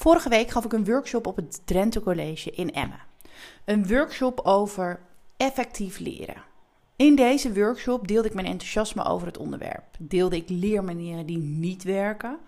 [0.00, 3.00] Vorige week gaf ik een workshop op het Drenthe College in Emmen.
[3.64, 5.00] Een workshop over
[5.36, 6.42] effectief leren.
[6.96, 9.84] In deze workshop deelde ik mijn enthousiasme over het onderwerp.
[9.98, 12.38] Deelde ik leermanieren die niet werken.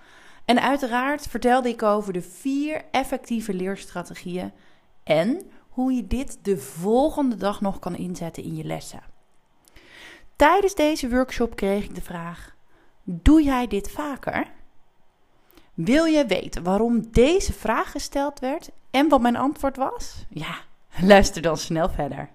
[0.45, 4.53] En uiteraard vertelde ik over de vier effectieve leerstrategieën
[5.03, 9.03] en hoe je dit de volgende dag nog kan inzetten in je lessen.
[10.37, 12.57] Tijdens deze workshop kreeg ik de vraag:
[13.03, 14.61] Doe jij dit vaker?
[15.75, 20.25] Wil je weten waarom deze vraag gesteld werd en wat mijn antwoord was?
[20.29, 20.55] Ja,
[21.13, 22.29] luister dan snel verder.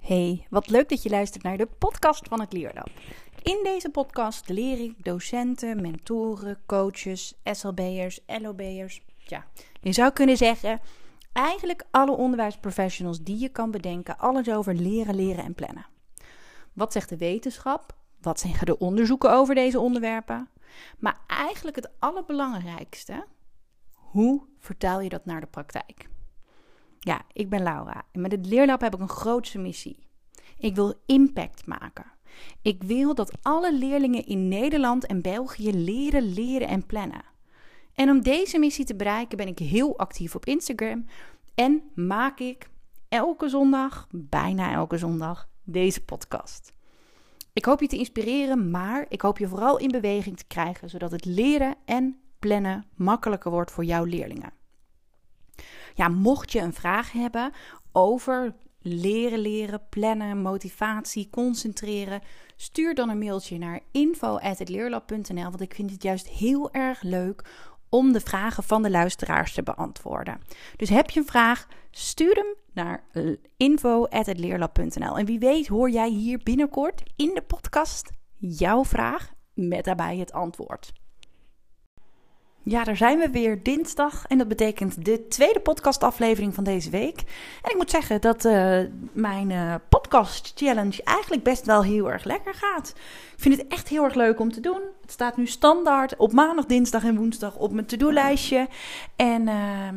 [0.00, 2.90] Hey, wat leuk dat je luistert naar de podcast van het Leerlab.
[3.42, 9.02] In deze podcast leer ik docenten, mentoren, coaches, SLB'ers, LOB'ers.
[9.16, 9.46] Ja,
[9.80, 10.80] je zou kunnen zeggen
[11.36, 15.86] eigenlijk alle onderwijsprofessionals die je kan bedenken, alles over leren, leren en plannen.
[16.72, 17.96] Wat zegt de wetenschap?
[18.20, 20.48] Wat zeggen de onderzoeken over deze onderwerpen?
[20.98, 23.26] Maar eigenlijk het allerbelangrijkste,
[23.92, 26.08] hoe vertaal je dat naar de praktijk?
[26.98, 29.98] Ja, ik ben Laura en met het Leerlab heb ik een grootse missie.
[30.58, 32.12] Ik wil impact maken.
[32.62, 37.24] Ik wil dat alle leerlingen in Nederland en België leren, leren en plannen.
[37.96, 41.06] En om deze missie te bereiken ben ik heel actief op Instagram
[41.54, 42.68] en maak ik
[43.08, 46.72] elke zondag, bijna elke zondag, deze podcast.
[47.52, 51.10] Ik hoop je te inspireren, maar ik hoop je vooral in beweging te krijgen, zodat
[51.10, 54.52] het leren en plannen makkelijker wordt voor jouw leerlingen.
[55.94, 57.52] Ja, mocht je een vraag hebben
[57.92, 62.22] over leren, leren, plannen, motivatie, concentreren,
[62.56, 67.44] stuur dan een mailtje naar info@leerlab.nl, want ik vind het juist heel erg leuk
[67.88, 70.40] om de vragen van de luisteraars te beantwoorden.
[70.76, 73.04] Dus heb je een vraag, stuur hem naar
[73.56, 75.18] info.leerlab.nl.
[75.18, 80.32] En wie weet hoor jij hier binnenkort in de podcast jouw vraag met daarbij het
[80.32, 80.92] antwoord.
[82.68, 87.18] Ja, daar zijn we weer dinsdag en dat betekent de tweede podcastaflevering van deze week.
[87.62, 88.78] En ik moet zeggen dat uh,
[89.12, 92.88] mijn uh, podcast challenge eigenlijk best wel heel erg lekker gaat.
[93.36, 94.80] Ik vind het echt heel erg leuk om te doen.
[95.00, 98.68] Het staat nu standaard op maandag, dinsdag en woensdag op mijn to-do-lijstje.
[99.16, 99.88] En uh,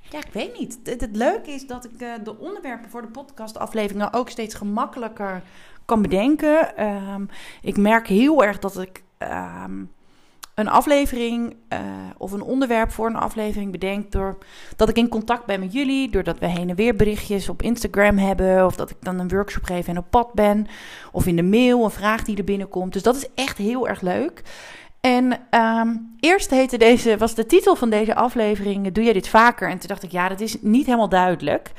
[0.00, 0.78] ja, ik weet niet.
[0.84, 5.42] Het, leuke is dat ik de onderwerpen voor de podcastafleveringen ook steeds gemakkelijker
[5.84, 6.76] kan bedenken.
[6.76, 7.24] Ehm,
[7.62, 9.82] ik merk heel erg dat ik ehm,
[10.54, 11.78] een aflevering uh,
[12.18, 14.38] of een onderwerp voor een aflevering bedenk door
[14.76, 18.18] dat ik in contact ben met jullie, doordat we heen en weer berichtjes op Instagram
[18.18, 20.66] hebben of dat ik dan een workshop geef en op pad ben
[21.12, 22.92] of in de mail een vraag die er binnenkomt.
[22.92, 24.42] Dus dat is echt heel erg leuk.
[25.00, 29.68] En um, eerst heette deze, was de titel van deze aflevering Doe je dit vaker?
[29.68, 31.72] En toen dacht ik, ja, dat is niet helemaal duidelijk.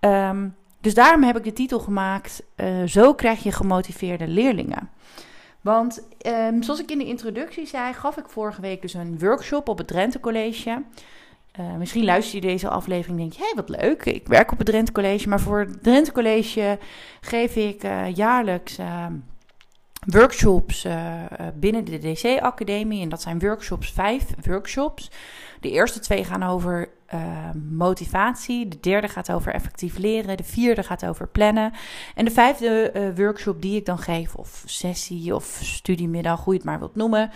[0.00, 4.90] Um, dus daarom heb ik de titel gemaakt uh, Zo krijg je gemotiveerde leerlingen.
[5.60, 9.68] Want um, zoals ik in de introductie zei, gaf ik vorige week dus een workshop
[9.68, 10.82] op het Drenthe College.
[11.60, 14.52] Uh, misschien luister je deze aflevering en denk je, hé, hey, wat leuk, ik werk
[14.52, 15.28] op het Drenthe College.
[15.28, 16.78] Maar voor het Drenthe College
[17.20, 19.06] geef ik uh, jaarlijks uh,
[20.06, 20.86] workshops
[21.54, 23.02] binnen de DC-academie.
[23.02, 25.10] En dat zijn workshops, vijf workshops.
[25.60, 27.20] De eerste twee gaan over uh,
[27.70, 28.68] motivatie.
[28.68, 30.36] De derde gaat over effectief leren.
[30.36, 31.72] De vierde gaat over plannen.
[32.14, 36.58] En de vijfde uh, workshop die ik dan geef, of sessie of studiemiddag, hoe je
[36.58, 37.30] het maar wilt noemen,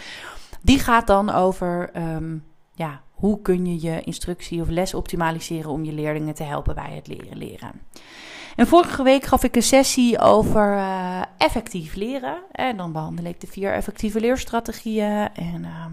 [0.63, 2.45] die gaat dan over um,
[2.75, 6.93] ja, hoe kun je je instructie of les optimaliseren om je leerlingen te helpen bij
[6.95, 7.73] het leren leren.
[8.57, 12.43] En vorige week gaf ik een sessie over uh, effectief leren.
[12.53, 15.29] En dan behandel ik de vier effectieve leerstrategieën.
[15.35, 15.85] En uh,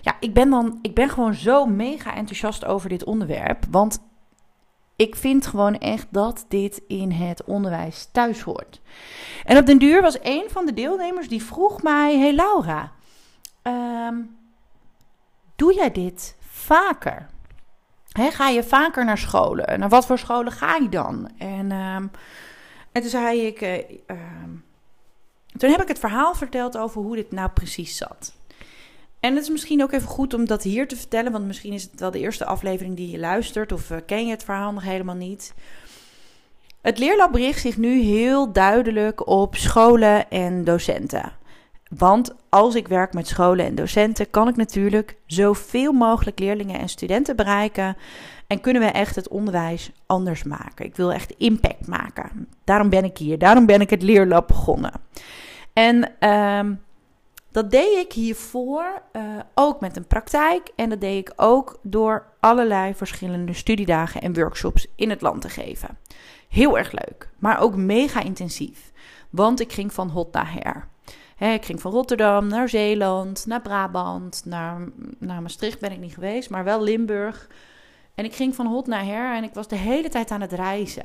[0.00, 3.64] ja, ik ben dan, ik ben gewoon zo mega enthousiast over dit onderwerp.
[3.70, 3.98] Want
[4.96, 8.80] ik vind gewoon echt dat dit in het onderwijs thuis hoort.
[9.44, 12.92] En op den duur was een van de deelnemers die vroeg mij: Hey Laura,
[13.62, 14.36] um,
[15.56, 17.26] doe jij dit vaker?
[18.12, 19.78] Ga je vaker naar scholen?
[19.78, 21.30] Naar wat voor scholen ga je dan?
[21.38, 22.10] En, en
[22.92, 23.60] toen zei ik.
[23.60, 23.74] Uh,
[24.06, 24.64] um,
[25.56, 28.37] toen heb ik het verhaal verteld over hoe dit nou precies zat.
[29.20, 31.82] En het is misschien ook even goed om dat hier te vertellen, want misschien is
[31.82, 34.82] het wel de eerste aflevering die je luistert of uh, ken je het verhaal nog
[34.82, 35.54] helemaal niet.
[36.80, 41.32] Het leerlab richt zich nu heel duidelijk op scholen en docenten.
[41.88, 46.88] Want als ik werk met scholen en docenten, kan ik natuurlijk zoveel mogelijk leerlingen en
[46.88, 47.96] studenten bereiken.
[48.46, 50.84] En kunnen we echt het onderwijs anders maken.
[50.84, 52.48] Ik wil echt impact maken.
[52.64, 53.38] Daarom ben ik hier.
[53.38, 54.92] Daarom ben ik het leerlab begonnen.
[55.72, 56.80] En um,
[57.50, 59.22] dat deed ik hiervoor uh,
[59.54, 60.68] ook met een praktijk.
[60.76, 65.48] En dat deed ik ook door allerlei verschillende studiedagen en workshops in het land te
[65.48, 65.98] geven.
[66.48, 68.92] Heel erg leuk, maar ook mega intensief.
[69.30, 70.88] Want ik ging van hot naar her.
[71.54, 74.80] ik ging van Rotterdam naar Zeeland, naar Brabant, naar,
[75.18, 77.48] naar Maastricht ben ik niet geweest, maar wel Limburg.
[78.14, 80.52] En ik ging van hot naar her en ik was de hele tijd aan het
[80.52, 81.04] reizen.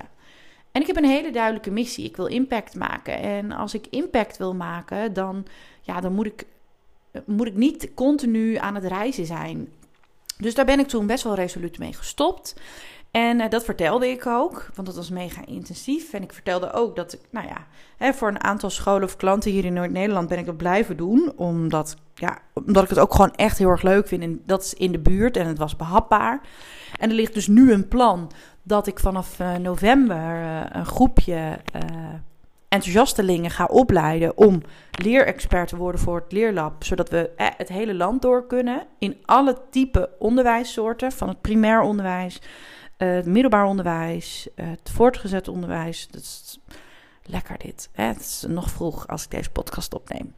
[0.72, 2.06] En ik heb een hele duidelijke missie.
[2.06, 3.20] Ik wil impact maken.
[3.20, 5.46] En als ik impact wil maken, dan,
[5.84, 6.46] ja, dan moet, ik,
[7.26, 9.68] moet ik niet continu aan het reizen zijn.
[10.38, 12.56] Dus daar ben ik toen best wel resoluut mee gestopt.
[13.12, 16.14] En uh, dat vertelde ik ook, want dat was mega intensief.
[16.14, 19.52] En ik vertelde ook dat ik, nou ja, hè, voor een aantal scholen of klanten
[19.52, 21.34] hier in Noord-Nederland ben ik dat blijven doen.
[21.36, 24.24] Omdat, ja, omdat ik het ook gewoon echt heel erg leuk vind.
[24.24, 26.42] En dat is in de buurt en het was behapbaar.
[27.00, 28.32] En er ligt dus nu een plan
[28.64, 31.60] dat ik vanaf uh, november uh, een groepje
[32.74, 34.62] enthousiastelingen ga opleiden om
[34.92, 36.84] leerexpert te worden voor het leerlab.
[36.84, 42.42] Zodat we het hele land door kunnen in alle type onderwijssoorten, van het primair onderwijs
[42.98, 46.08] het middelbaar onderwijs, het voortgezet onderwijs.
[46.08, 46.60] Dat is
[47.24, 47.90] lekker dit.
[47.92, 50.36] Het is nog vroeg als ik deze podcast opneem.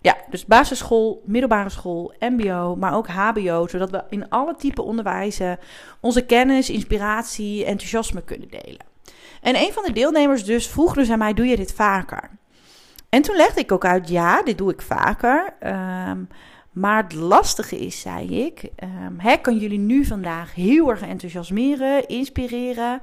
[0.00, 5.58] Ja, dus basisschool, middelbare school, MBO, maar ook HBO, zodat we in alle type onderwijzen
[6.00, 8.95] onze kennis, inspiratie, enthousiasme kunnen delen.
[9.40, 12.30] En een van de deelnemers dus vroeg dus aan mij: Doe je dit vaker?
[13.08, 15.54] En toen legde ik ook uit: Ja, dit doe ik vaker.
[15.60, 16.28] Um,
[16.76, 22.08] maar het lastige is, zei ik, um, hè, kan jullie nu vandaag heel erg enthousiasmeren,
[22.08, 23.00] inspireren.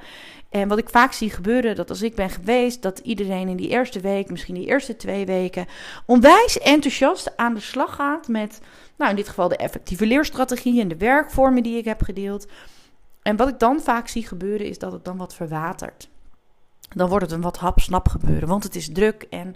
[0.50, 3.70] En wat ik vaak zie gebeuren, dat als ik ben geweest, dat iedereen in die
[3.70, 5.66] eerste week, misschien die eerste twee weken,
[6.06, 8.62] onwijs enthousiast aan de slag gaat met,
[8.98, 12.48] nou in dit geval de effectieve leerstrategie en de werkvormen die ik heb gedeeld.
[13.22, 16.10] En wat ik dan vaak zie gebeuren, is dat het dan wat verwatert.
[16.94, 19.56] Dan wordt het een wat hap-snap gebeuren, want het is druk en...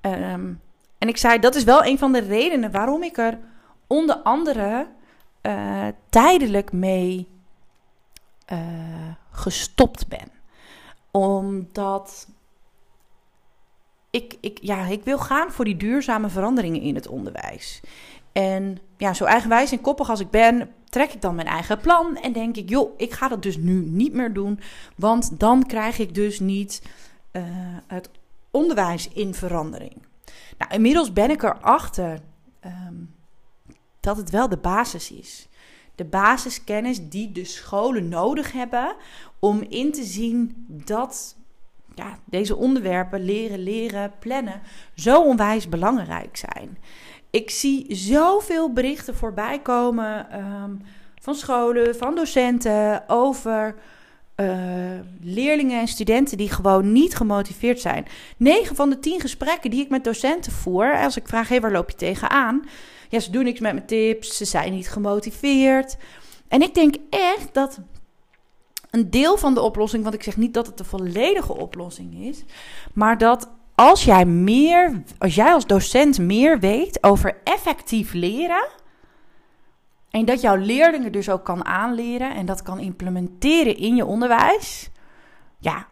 [0.00, 0.60] Um,
[0.98, 3.38] en ik zei, dat is wel een van de redenen waarom ik er
[3.86, 4.86] onder andere
[5.42, 7.28] uh, tijdelijk mee
[8.52, 8.58] uh,
[9.30, 10.30] gestopt ben.
[11.10, 12.28] Omdat
[14.10, 17.80] ik, ik, ja, ik wil gaan voor die duurzame veranderingen in het onderwijs.
[18.32, 22.16] En ja, zo eigenwijs en koppig als ik ben, trek ik dan mijn eigen plan
[22.16, 24.60] en denk ik, joh, ik ga dat dus nu niet meer doen,
[24.96, 26.82] want dan krijg ik dus niet
[27.32, 27.42] uh,
[27.86, 28.10] het
[28.50, 30.02] onderwijs in verandering.
[30.58, 32.20] Nou, inmiddels ben ik erachter
[32.64, 33.14] um,
[34.00, 35.48] dat het wel de basis is.
[35.94, 38.94] De basiskennis die de scholen nodig hebben
[39.38, 41.36] om in te zien dat
[41.94, 44.60] ja, deze onderwerpen, leren, leren, plannen,
[44.94, 46.78] zo onwijs belangrijk zijn.
[47.34, 50.82] Ik zie zoveel berichten voorbij komen um,
[51.20, 53.74] van scholen, van docenten over
[54.36, 54.56] uh,
[55.20, 58.06] leerlingen en studenten die gewoon niet gemotiveerd zijn.
[58.36, 61.72] 9 van de 10 gesprekken die ik met docenten voer, als ik vraag: hey, waar
[61.72, 62.64] loop je tegenaan?
[63.08, 65.96] Ja, ze doen niks met mijn tips, ze zijn niet gemotiveerd.
[66.48, 67.80] En ik denk echt dat
[68.90, 72.44] een deel van de oplossing, want ik zeg niet dat het de volledige oplossing is,
[72.92, 78.68] maar dat als jij meer, als jij als docent meer weet over effectief leren
[80.10, 84.90] en dat jouw leerlingen dus ook kan aanleren en dat kan implementeren in je onderwijs.
[85.58, 85.86] Ja,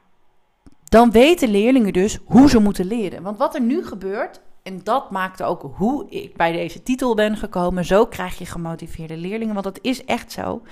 [0.84, 3.22] dan weten leerlingen dus hoe ze moeten leren.
[3.22, 7.36] Want wat er nu gebeurt, en dat maakt ook hoe ik bij deze titel ben
[7.36, 7.84] gekomen.
[7.84, 10.62] Zo krijg je gemotiveerde leerlingen, want dat is echt zo.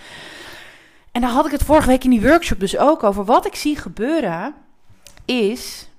[1.13, 3.25] En daar had ik het vorige week in die workshop dus ook over.
[3.25, 4.55] Wat ik zie gebeuren
[5.25, 5.90] is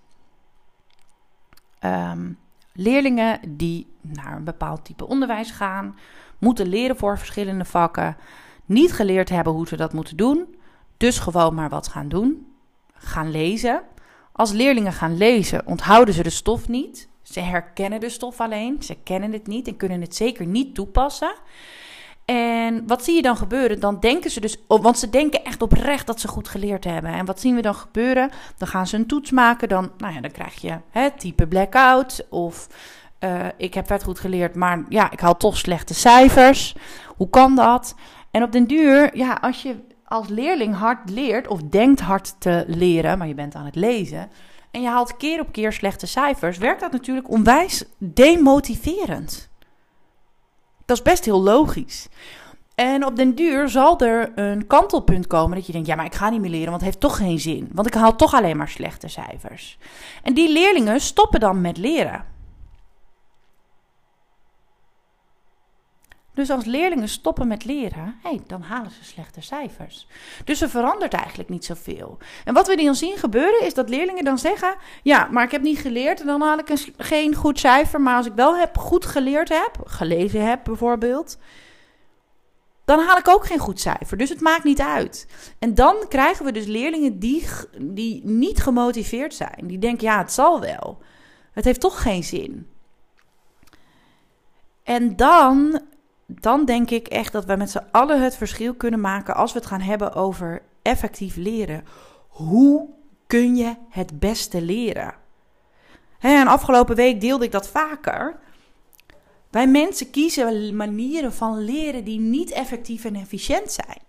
[1.86, 2.38] um,
[2.74, 5.96] leerlingen die naar een bepaald type onderwijs gaan,
[6.38, 8.18] moeten leren voor verschillende vakken,
[8.66, 10.56] niet geleerd hebben hoe ze dat moeten doen,
[10.98, 12.48] dus gewoon maar wat gaan doen,
[12.94, 13.82] gaan lezen.
[14.32, 17.10] Als leerlingen gaan lezen, onthouden ze de stof niet.
[17.22, 21.34] Ze herkennen de stof alleen, ze kennen het niet en kunnen het zeker niet toepassen.
[22.32, 23.80] En wat zie je dan gebeuren?
[23.80, 27.12] Dan denken ze dus, want ze denken echt oprecht dat ze goed geleerd hebben.
[27.12, 28.30] En wat zien we dan gebeuren?
[28.58, 32.26] Dan gaan ze een toets maken, dan, nou ja, dan krijg je het type blackout
[32.30, 32.68] of
[33.20, 36.76] uh, ik heb vet goed geleerd, maar ja, ik haal toch slechte cijfers.
[37.18, 37.96] Hoe kan dat?
[38.32, 42.64] En op den duur, ja, als je als leerling hard leert of denkt hard te
[42.68, 44.30] leren, maar je bent aan het lezen
[44.72, 49.51] en je haalt keer op keer slechte cijfers, werkt dat natuurlijk onwijs demotiverend.
[50.92, 52.08] Dat is best heel logisch.
[52.76, 56.16] En op den duur zal er een kantelpunt komen dat je denkt: ja, maar ik
[56.16, 57.70] ga niet meer leren, want het heeft toch geen zin.
[57.74, 59.78] Want ik haal toch alleen maar slechte cijfers.
[60.24, 62.26] En die leerlingen stoppen dan met leren.
[66.42, 70.08] Dus als leerlingen stoppen met leren, hey, dan halen ze slechte cijfers.
[70.44, 72.18] Dus er verandert eigenlijk niet zoveel.
[72.46, 75.62] En wat we dan zien gebeuren is dat leerlingen dan zeggen: Ja, maar ik heb
[75.62, 78.02] niet geleerd en dan haal ik een, geen goed cijfer.
[78.02, 81.38] Maar als ik wel heb, goed geleerd heb, gelezen heb bijvoorbeeld,
[82.86, 84.18] dan haal ik ook geen goed cijfer.
[84.18, 85.28] Dus het maakt niet uit.
[85.60, 89.64] En dan krijgen we dus leerlingen die, die niet gemotiveerd zijn.
[89.68, 90.98] Die denken, ja, het zal wel.
[91.52, 92.68] Het heeft toch geen zin.
[94.84, 95.82] En dan,
[96.40, 99.60] dan denk ik echt dat we met z'n allen het verschil kunnen maken als we
[99.60, 101.84] het gaan hebben over effectief leren.
[102.28, 102.90] Hoe
[103.28, 105.14] kun je het beste leren?
[106.20, 108.40] en afgelopen week deelde ik dat vaker.
[109.50, 114.02] Wij mensen kiezen manieren van leren die niet effectief en efficiënt zijn.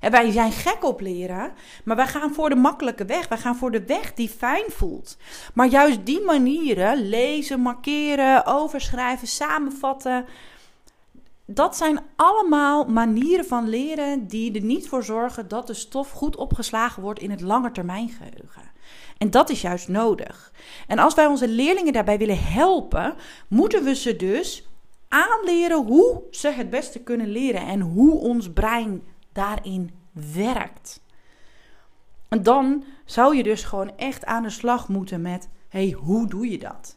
[0.00, 1.52] En wij zijn gek op leren,
[1.84, 3.28] maar wij gaan voor de makkelijke weg.
[3.28, 5.16] Wij gaan voor de weg die fijn voelt.
[5.54, 10.24] Maar juist die manieren, lezen, markeren, overschrijven, samenvatten,
[11.46, 16.36] dat zijn allemaal manieren van leren die er niet voor zorgen dat de stof goed
[16.36, 18.70] opgeslagen wordt in het langetermijngeheugen.
[19.18, 20.52] En dat is juist nodig.
[20.86, 23.14] En als wij onze leerlingen daarbij willen helpen,
[23.48, 24.68] moeten we ze dus
[25.08, 29.90] aanleren hoe ze het beste kunnen leren en hoe ons brein daarin
[30.34, 31.04] werkt.
[32.28, 36.50] En dan zou je dus gewoon echt aan de slag moeten met: hey, hoe doe
[36.50, 36.96] je dat?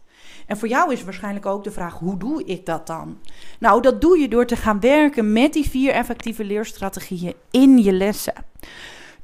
[0.50, 3.18] En voor jou is waarschijnlijk ook de vraag: hoe doe ik dat dan?
[3.60, 7.92] Nou, dat doe je door te gaan werken met die vier effectieve leerstrategieën in je
[7.92, 8.34] lessen.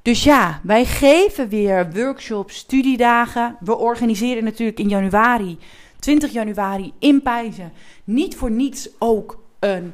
[0.01, 3.57] Dus ja, wij geven weer workshops, studiedagen.
[3.59, 5.57] We organiseren natuurlijk in januari,
[5.99, 9.93] 20 januari in Pijzen, niet voor niets ook een,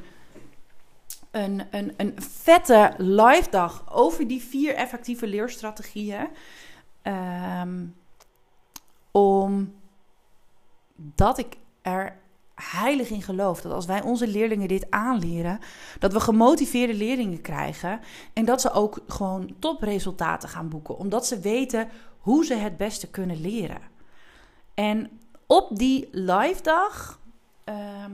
[1.31, 6.27] een, een, een vette live dag over die vier effectieve leerstrategieën.
[7.03, 7.95] Um,
[11.01, 12.15] omdat ik er
[12.55, 15.59] heilig in geloof dat als wij onze leerlingen dit aanleren,
[15.99, 17.99] dat we gemotiveerde leerlingen krijgen
[18.33, 21.89] en dat ze ook gewoon topresultaten gaan boeken, omdat ze weten
[22.19, 23.81] hoe ze het beste kunnen leren.
[24.73, 27.19] En op die live dag
[27.63, 28.11] ehm,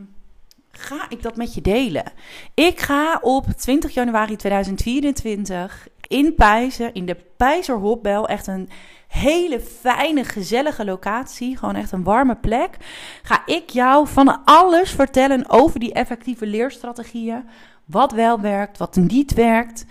[0.72, 2.12] ga ik dat met je delen.
[2.54, 8.70] Ik ga op 20 januari 2024 in Pijzer, in de Pijzer Hopbel, echt een
[9.08, 12.78] hele fijne, gezellige locatie, gewoon echt een warme plek,
[13.24, 17.50] ga ik jou van alles vertellen over die effectieve leerstrategieën.
[17.86, 19.86] Wat wel werkt, wat niet werkt.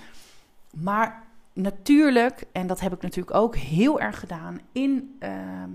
[0.71, 5.71] Maar natuurlijk, en dat heb ik natuurlijk ook heel erg gedaan in, ehm,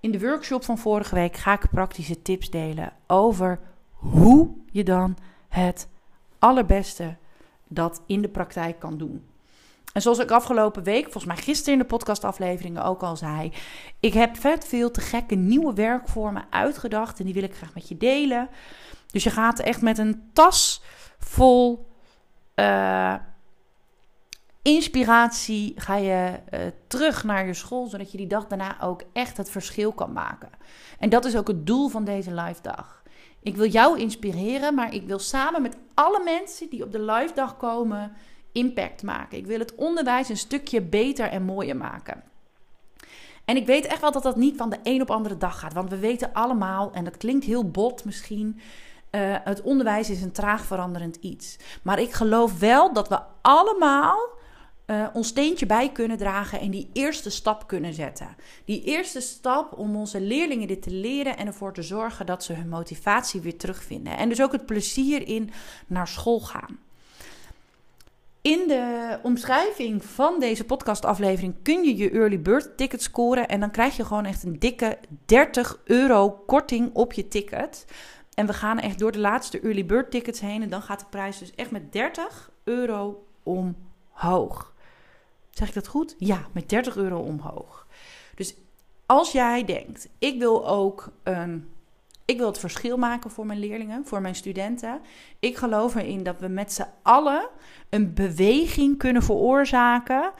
[0.00, 3.58] in de workshop van vorige week, ga ik praktische tips delen over
[3.90, 5.16] hoe je dan
[5.48, 5.88] het
[6.38, 7.16] allerbeste
[7.68, 9.24] dat in de praktijk kan doen.
[9.94, 13.52] En zoals ik afgelopen week, volgens mij gisteren in de podcastafleveringen ook al zei,
[14.00, 17.88] ik heb vet veel te gekke nieuwe werkvormen uitgedacht en die wil ik graag met
[17.88, 18.48] je delen.
[19.10, 20.82] Dus je gaat echt met een tas
[21.18, 21.86] vol
[22.54, 23.14] uh,
[24.62, 29.36] inspiratie, ga je uh, terug naar je school, zodat je die dag daarna ook echt
[29.36, 30.50] het verschil kan maken.
[30.98, 33.02] En dat is ook het doel van deze live dag.
[33.42, 37.34] Ik wil jou inspireren, maar ik wil samen met alle mensen die op de live
[37.34, 38.12] dag komen
[38.54, 39.38] impact maken.
[39.38, 42.22] Ik wil het onderwijs een stukje beter en mooier maken.
[43.44, 45.72] En ik weet echt wel dat dat niet van de een op andere dag gaat.
[45.72, 48.60] Want we weten allemaal, en dat klinkt heel bot misschien.
[49.10, 51.56] Uh, het onderwijs is een traag veranderend iets.
[51.82, 54.18] Maar ik geloof wel dat we allemaal
[54.86, 58.36] uh, ons steentje bij kunnen dragen en die eerste stap kunnen zetten.
[58.64, 62.52] Die eerste stap om onze leerlingen dit te leren en ervoor te zorgen dat ze
[62.52, 64.16] hun motivatie weer terugvinden.
[64.16, 65.50] En dus ook het plezier in
[65.86, 66.78] naar school gaan.
[68.44, 73.48] In de omschrijving van deze podcastaflevering kun je je early bird ticket scoren.
[73.48, 77.84] En dan krijg je gewoon echt een dikke 30 euro korting op je ticket.
[78.34, 80.62] En we gaan echt door de laatste early bird tickets heen.
[80.62, 84.74] En dan gaat de prijs dus echt met 30 euro omhoog.
[85.50, 86.14] Zeg ik dat goed?
[86.18, 87.86] Ja, met 30 euro omhoog.
[88.34, 88.54] Dus
[89.06, 91.68] als jij denkt, ik wil ook een
[92.24, 95.00] ik wil het verschil maken voor mijn leerlingen, voor mijn studenten.
[95.38, 97.48] Ik geloof erin dat we met z'n allen
[97.90, 100.32] een beweging kunnen veroorzaken.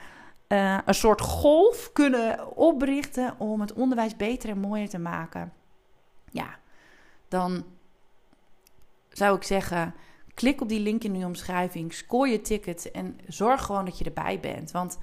[0.47, 5.53] Uh, een soort golf kunnen oprichten om het onderwijs beter en mooier te maken.
[6.29, 6.59] Ja,
[7.27, 7.65] dan
[9.09, 9.93] zou ik zeggen:
[10.33, 14.05] klik op die link in de omschrijving, score je ticket en zorg gewoon dat je
[14.05, 14.71] erbij bent.
[14.71, 14.97] Want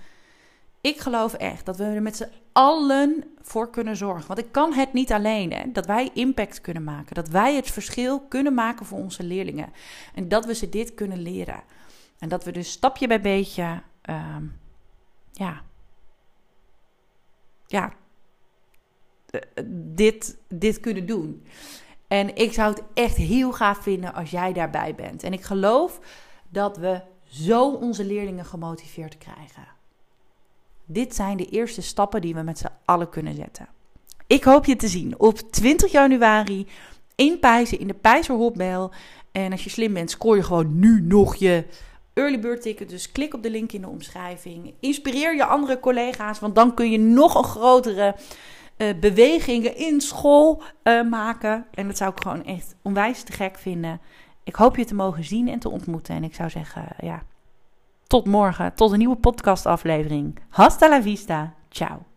[0.83, 4.27] ik geloof echt dat we er met z'n allen voor kunnen zorgen.
[4.27, 5.53] Want ik kan het niet alleen.
[5.53, 5.73] Hè?
[5.73, 7.15] Dat wij impact kunnen maken.
[7.15, 9.73] Dat wij het verschil kunnen maken voor onze leerlingen.
[10.15, 11.63] En dat we ze dit kunnen leren.
[12.19, 13.83] En dat we dus stapje bij beetje.
[14.11, 14.37] Uh,
[15.33, 15.63] ja.
[17.67, 17.93] Ja.
[19.31, 19.41] Eh,
[19.75, 21.47] dit, dit kunnen doen.
[22.09, 25.23] En ik zou het echt heel gaaf vinden als jij daarbij bent.
[25.23, 26.01] En ik geloof
[26.49, 29.81] dat we zo onze leerlingen gemotiveerd krijgen.
[30.85, 33.69] Dit zijn de eerste stappen die we met z'n allen kunnen zetten.
[34.27, 36.67] Ik hoop je te zien op 20 januari
[37.15, 38.91] in Pijzen, in de Pijzer
[39.33, 41.65] En als je slim bent, scoor je gewoon nu nog je
[42.15, 42.89] early bird ticket.
[42.89, 44.75] Dus klik op de link in de omschrijving.
[44.81, 48.17] Inspireer je andere collega's, want dan kun je nog een grotere
[48.77, 51.67] uh, bewegingen in school uh, maken.
[51.75, 54.01] En dat zou ik gewoon echt onwijs te gek vinden.
[54.45, 56.15] Ik hoop je te mogen zien en te ontmoeten.
[56.15, 57.23] En ik zou zeggen, ja,
[58.13, 60.39] tot morgen, tot een nieuwe podcastaflevering.
[60.49, 61.55] Hasta la vista.
[61.69, 62.12] Ciao.